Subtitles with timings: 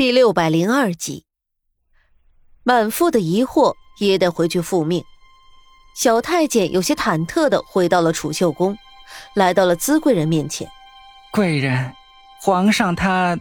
[0.00, 1.26] 第六百零二集，
[2.62, 5.04] 满腹的疑惑也得回去复命。
[5.94, 8.78] 小太监有些忐忑的回到了储秀宫，
[9.34, 10.66] 来到了资贵人面前。
[11.30, 11.92] 贵人，
[12.40, 13.38] 皇上他，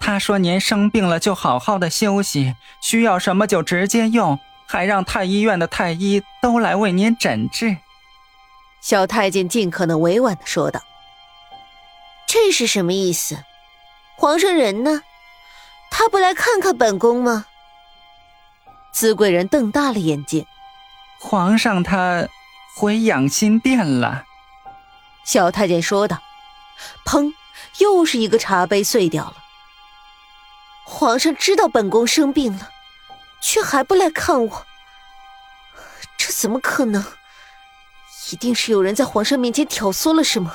[0.00, 7.76] 他说您生病了就好好的休息，需要什么就直接用，还让太医院的太医都来为您诊治。
[8.80, 10.80] 小太监尽可能委婉的说道
[12.26, 13.44] ：“这是什么意思？
[14.16, 15.02] 皇上人呢？
[15.90, 17.46] 他不来看看本宫吗？”
[18.92, 20.46] 资贵人瞪大了眼睛
[21.20, 22.28] ：“皇上他
[22.76, 24.24] 回养心殿了。”
[25.24, 26.18] 小太监说道
[27.04, 27.32] ：“砰！
[27.78, 29.36] 又是一个茶杯碎掉了。
[30.84, 32.70] 皇上知道本宫生病了，
[33.40, 34.66] 却还不来看我，
[36.16, 37.04] 这怎么可能？”
[38.32, 40.54] 一定是有人在皇上面前挑唆了什么，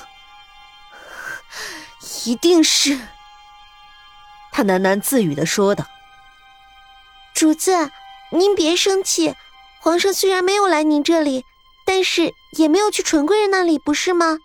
[2.26, 2.98] 一定是。
[4.56, 5.86] 他喃喃自语的说道
[7.36, 7.92] ：“主子，
[8.32, 9.36] 您别生气，
[9.82, 11.44] 皇上虽然没有来您这里，
[11.86, 14.38] 但是也没有去纯贵人那里，不是吗？”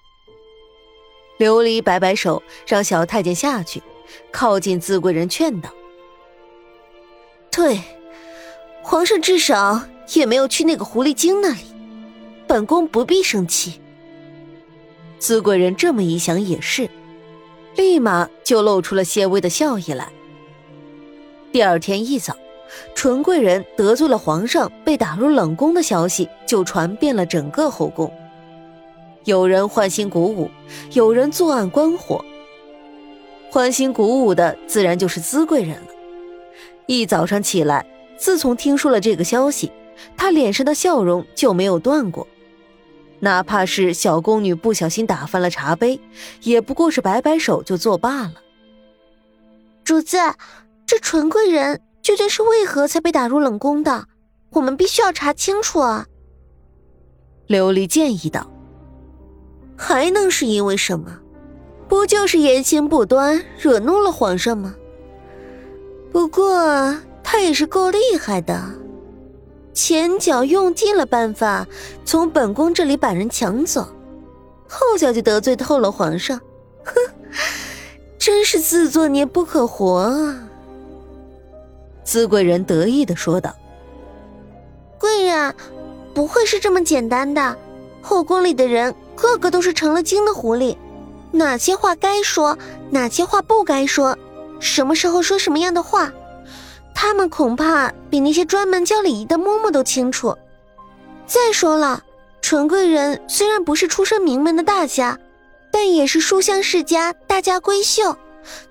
[1.39, 3.81] 琉璃摆摆手，让小太监下去，
[4.33, 5.71] 靠近自贵人劝道
[7.53, 7.81] ：“对，
[8.83, 9.81] 皇上至少
[10.15, 11.73] 也没有去那个狐狸精那里。”
[12.49, 13.81] 本宫不必生气。
[15.21, 16.91] 资贵人这么一想也是，
[17.77, 20.09] 立马就露出了些微的笑意来。
[21.53, 22.37] 第二天一早，
[22.95, 28.13] 纯贵人得罪了皇上，被打入冷宫的消息就传遍了整个后宫。
[29.25, 30.51] 有人欢欣鼓舞，
[30.93, 32.25] 有人作案关火。
[33.51, 35.89] 欢欣鼓舞的自然就是资贵人了。
[36.87, 37.85] 一早上起来，
[38.17, 39.73] 自从听说了这个消息，
[40.17, 42.27] 他脸上的笑容就没有断过。
[43.21, 46.01] 哪怕是小宫女不小心打翻了茶杯，
[46.43, 48.35] 也不过是摆摆手就作罢了。
[49.85, 50.17] 主子，
[50.87, 54.07] 这纯贵人究竟是为何才被打入冷宫的？
[54.51, 56.07] 我们必须要查清楚啊！
[57.49, 58.51] 琉璃建议道。
[59.77, 61.19] 还能是因为什么？
[61.89, 64.75] 不就是言行不端，惹怒了皇上吗？
[66.13, 68.80] 不过他也是够厉害的。
[69.73, 71.67] 前脚用尽了办法
[72.05, 73.89] 从本宫这里把人抢走，
[74.69, 76.41] 后脚就得罪透了皇上，
[76.85, 76.95] 哼，
[78.19, 80.49] 真是自作孽不可活啊！
[82.05, 83.55] 资贵人得意的说道
[84.99, 85.55] ：“贵人，
[86.13, 87.57] 不会是这么简单的。
[88.03, 90.77] 后宫里的人个个都是成了精的狐狸，
[91.31, 92.59] 哪些话该说，
[92.91, 94.19] 哪些话不该说，
[94.59, 96.13] 什么时候说什么样的话。”
[97.03, 100.37] 他们恐怕比那些专门教礼仪的嬷嬷都清楚。
[101.27, 102.05] 再说了，
[102.43, 105.19] 纯贵人虽然不是出身名门的大家，
[105.73, 108.15] 但也是书香世家，大家闺秀，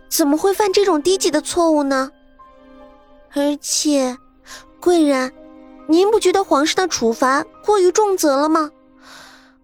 [0.09, 2.11] 怎么会犯这种低级的错误呢？
[3.33, 4.15] 而且，
[4.79, 5.33] 贵人，
[5.87, 8.69] 您不觉得皇上的处罚过于重责了吗？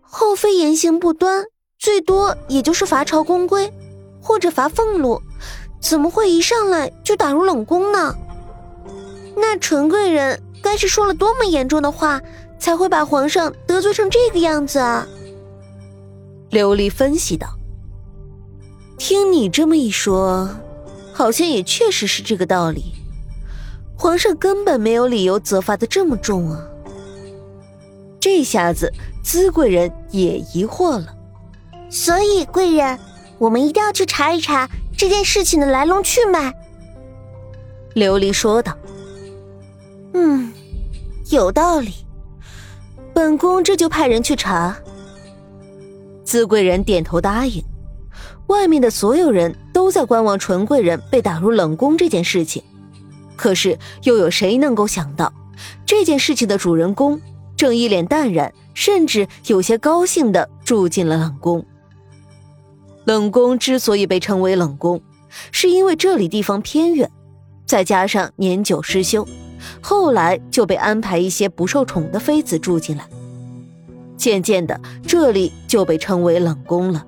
[0.01, 1.45] 后妃言行不端，
[1.77, 3.71] 最多也就是罚朝宫规，
[4.19, 5.21] 或者罚俸禄，
[5.79, 8.15] 怎么会一上来就打入冷宫呢？
[9.35, 12.21] 那纯贵人该是说了多么严重的话，
[12.57, 15.07] 才会把皇上得罪成这个样子啊？
[16.51, 17.47] 琉璃分析道
[18.97, 20.49] ：“听你这么一说，
[21.13, 22.93] 好像也确实是这个道理。
[23.97, 26.65] 皇上根本没有理由责罚的这么重啊。”
[28.19, 28.91] 这下子，
[29.21, 31.13] 资贵人也疑惑了。
[31.89, 32.97] 所以，贵人，
[33.37, 36.53] 我们一定要去查一查这件事情的来龙去脉。”
[37.95, 38.75] 琉璃说道。
[40.15, 40.51] 嗯，
[41.29, 41.93] 有道理。
[43.13, 44.75] 本宫这就派人去查。
[46.23, 47.61] 资贵人点头答应。
[48.47, 52.63] 外面的所有人都在观望纯贵人被打入冷宫这件事情，
[53.35, 55.33] 可是又有谁能够想到，
[55.85, 57.19] 这件事情的主人公
[57.57, 61.65] 正一脸淡然，甚至有些高兴的住进了冷宫。
[63.03, 65.01] 冷宫之所以被称为冷宫，
[65.51, 67.11] 是因为这里地方偏远，
[67.65, 69.27] 再加上年久失修。
[69.81, 73.07] 后来就被安排一些不受宠的妃子住进来，
[74.17, 77.05] 渐渐的，这里就被称为冷宫了。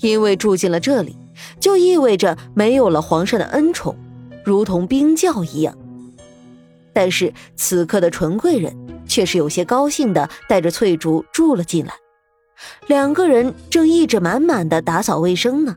[0.00, 1.16] 因为住进了这里，
[1.58, 3.96] 就意味着没有了皇上的恩宠，
[4.44, 5.76] 如同冰窖一样。
[6.92, 8.76] 但是此刻的纯贵人
[9.06, 11.94] 却是有些高兴的，带着翠竹住了进来。
[12.88, 15.76] 两个人正意志满满的打扫卫生呢。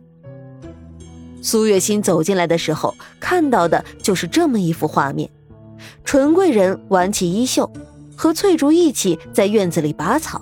[1.42, 5.30] 苏月心走进来的时候，看到的就是这么一幅画面：
[6.06, 7.70] 纯贵人挽起衣袖，
[8.16, 10.42] 和翠竹一起在院子里拔草。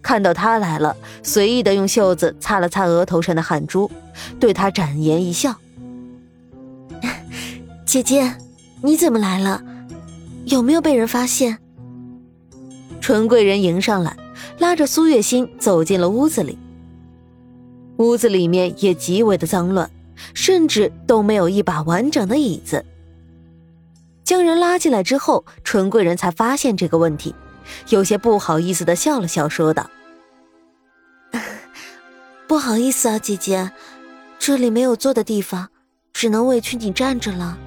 [0.00, 3.90] 看到他来了，随意的用袖子擦了擦额头上的汗珠，
[4.40, 5.54] 对他展颜一笑
[7.84, 8.34] ：“姐姐，
[8.80, 9.62] 你怎么来了？
[10.46, 11.58] 有没有被人发现？
[13.02, 14.16] 纯贵人迎上来，
[14.58, 16.58] 拉着苏月心走进了屋子里。
[17.98, 19.90] 屋子里面也极为的脏乱，
[20.34, 22.84] 甚至都没有一把完整的椅子。
[24.24, 27.34] 将人拉进来之后，纯贵人才发现这个问题，
[27.88, 29.90] 有些不好意思的笑了笑，说道
[32.46, 33.72] ：“不好意思啊，姐姐，
[34.38, 35.68] 这里没有坐的地方，
[36.12, 37.58] 只能委屈你站着了。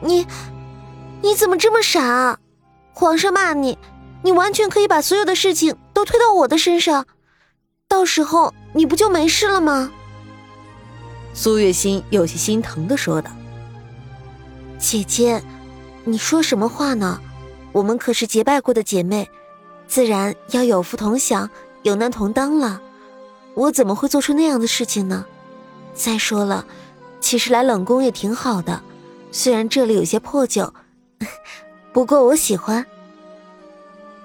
[0.00, 0.26] 你，
[1.22, 2.38] 你怎么这么傻？
[2.92, 3.78] 皇上骂你，
[4.24, 7.06] 你完全可以把所有的事情都推到我的身上，
[7.86, 9.90] 到时候……”你不就没事了吗？
[11.34, 13.30] 苏月心有些心疼的说道
[14.78, 15.42] ：“姐姐，
[16.04, 17.20] 你说什么话呢？
[17.72, 19.28] 我们可是结拜过的姐妹，
[19.86, 21.48] 自然要有福同享，
[21.82, 22.80] 有难同当了。
[23.54, 25.24] 我怎么会做出那样的事情呢？
[25.94, 26.64] 再说了，
[27.20, 28.80] 其实来冷宫也挺好的，
[29.30, 30.72] 虽然这里有些破旧，
[31.92, 32.84] 不过我喜欢。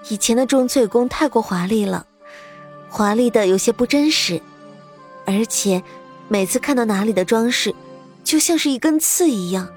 [0.10, 2.06] 以前的重翠宫太过华丽了。”
[2.96, 4.40] 华丽的有些不真实，
[5.26, 5.82] 而且
[6.28, 7.74] 每次看到哪里的装饰，
[8.24, 9.68] 就像是一根刺一样，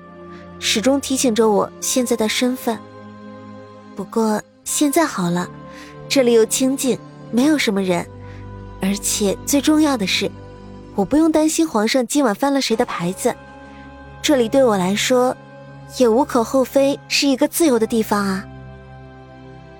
[0.58, 2.78] 始终提醒着我现在的身份。
[3.96, 5.48] 不过现在好了，
[6.10, 6.98] 这里又清静，
[7.30, 8.06] 没有什么人，
[8.82, 10.30] 而且最重要的是，
[10.94, 13.34] 我不用担心皇上今晚翻了谁的牌子。
[14.20, 15.34] 这里对我来说，
[15.96, 18.44] 也无可厚非是一个自由的地方啊。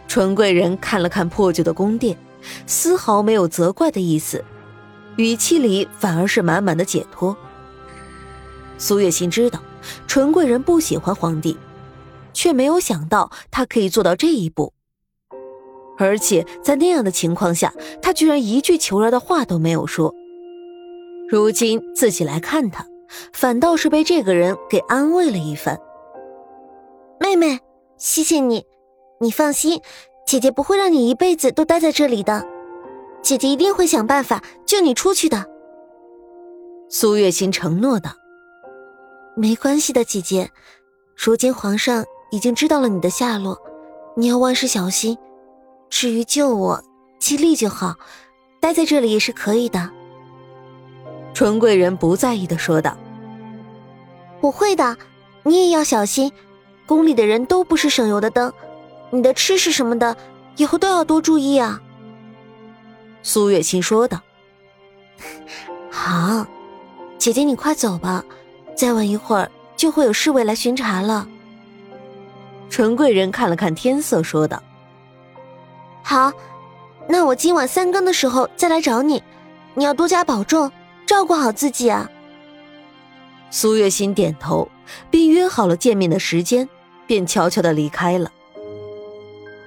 [0.09, 2.17] 纯贵人看了看破旧的宫殿。
[2.67, 4.45] 丝毫没有责怪的意思，
[5.17, 7.37] 语气里反而是满满的解脱。
[8.79, 9.61] 苏月心知道
[10.07, 11.57] 纯贵人不喜欢皇帝，
[12.33, 14.73] 却没有想到他可以做到这一步。
[15.99, 17.73] 而且在那样的情况下，
[18.03, 20.15] 他居然一句求饶的话都没有说。
[21.29, 22.87] 如今自己来看他，
[23.33, 25.81] 反倒是被这个人给安慰了一番。
[27.19, 27.61] 妹妹，
[27.97, 28.67] 谢谢你，
[29.21, 29.81] 你放心。
[30.27, 32.45] 姐姐不会让你一辈子都待在这里的，
[33.23, 35.47] 姐姐一定会想办法救你出去的。
[36.89, 38.11] 苏月心承诺道
[39.37, 40.51] ：“没关系的，姐姐。
[41.15, 43.57] 如今皇上已经知道了你的下落，
[44.17, 45.17] 你要万事小心。
[45.89, 46.83] 至于救我，
[47.21, 47.95] 尽力就好，
[48.61, 49.91] 待在这里也是可以的。”
[51.35, 52.97] 纯贵人不在意的说道
[54.43, 54.97] ：“我会的，
[55.45, 56.33] 你也要小心。
[56.85, 58.53] 宫里的人都不是省油的灯。”
[59.11, 60.17] 你的吃食什么的，
[60.57, 61.81] 以后都要多注意啊。”
[63.23, 64.21] 苏月心说道。
[65.91, 66.47] “好，
[67.19, 68.25] 姐姐你快走吧，
[68.77, 71.27] 再晚一会儿就会有侍卫来巡查了。”
[72.69, 74.63] 陈贵人看了看天色，说道。
[76.03, 76.33] “好，
[77.09, 79.23] 那我今晚三更的时候再来找你，
[79.75, 80.71] 你要多加保重，
[81.07, 82.11] 照顾好自己啊。”
[83.51, 84.69] 苏月心点头，
[85.11, 86.69] 并约好了见面的时间，
[87.07, 88.31] 便悄悄的离开了。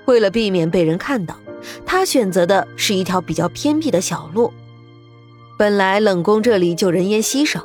[0.09, 1.35] 为了避免被人看到，
[1.85, 4.51] 他选择的是一条比较偏僻的小路。
[5.55, 7.63] 本来冷宫这里就人烟稀少，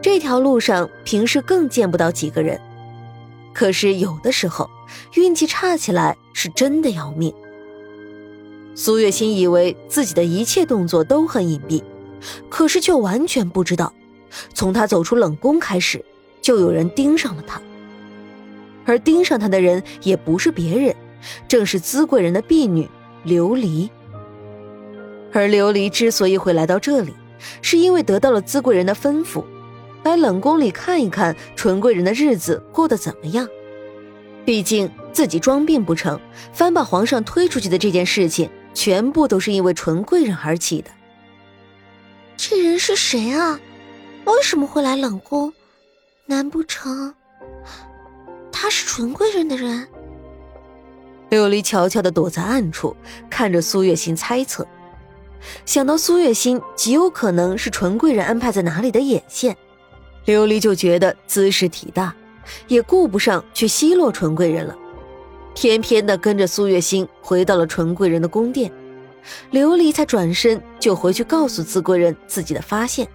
[0.00, 2.60] 这条路上平时更见不到几个人。
[3.52, 4.70] 可是有的时候
[5.14, 7.34] 运气差起来是真的要命。
[8.76, 11.82] 苏月心以为自己的一切动作都很隐蔽，
[12.48, 13.92] 可是却完全不知道，
[14.54, 16.04] 从他走出冷宫开始，
[16.40, 17.60] 就有人盯上了他。
[18.84, 20.94] 而盯上他的人也不是别人。
[21.48, 22.88] 正是资贵人的婢女
[23.26, 23.90] 琉璃，
[25.32, 27.14] 而琉璃之所以会来到这里，
[27.62, 29.44] 是因为得到了资贵人的吩咐，
[30.02, 33.48] 来冷宫里看一看纯贵人的日子过得怎么样。
[34.44, 36.18] 毕竟自己装病不成，
[36.52, 40.90] 反把皇上推出去的这件事情，全部都是因为纯贵人而起的。
[42.36, 43.60] 这人是谁啊？
[44.24, 45.52] 为什么会来冷宫？
[46.26, 47.14] 难不成
[48.52, 49.86] 他是纯贵人的人？
[51.30, 52.96] 琉璃悄悄地躲在暗处，
[53.30, 54.66] 看着苏月心猜测。
[55.64, 59.56] 想到苏月心极有可能是纯贵人安排在哪里的眼线，
[60.26, 62.14] 琉璃就觉得姿势体大，
[62.68, 64.76] 也顾不上去奚落纯贵人了，
[65.54, 68.70] 偏偏的跟着苏月心回到了纯贵人的宫殿。
[69.52, 73.06] 琉璃才转身就回去告诉资贵人自己的发现。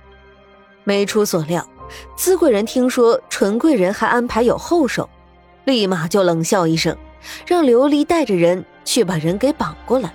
[0.84, 1.68] 没出所料，
[2.16, 5.10] 资贵人听说纯贵人还安排有后手，
[5.66, 6.96] 立马就冷笑一声。
[7.46, 10.14] 让琉璃带着人去把人给绑过来。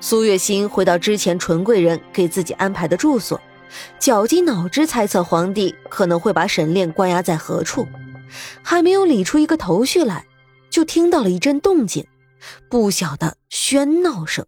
[0.00, 3.40] 苏月心回到之前纯贵人给自己安排的住所，
[3.98, 7.86] 绞尽脑汁猜测皇帝可能会把沈炼关押在何处。
[8.62, 10.24] 还没有理出一个头绪来，
[10.70, 12.06] 就听到了一阵动静，
[12.68, 14.46] 不小的喧闹声。